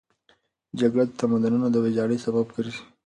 [0.79, 2.81] جګړه د تمدنونو د ویجاړۍ سبب ګرځي.